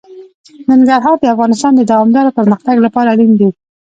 ننګرهار 0.69 1.17
د 1.19 1.25
افغانستان 1.33 1.71
د 1.75 1.81
دوامداره 1.91 2.35
پرمختګ 2.39 2.75
لپاره 2.85 3.07
اړین 3.13 3.31
دي. 3.39 3.49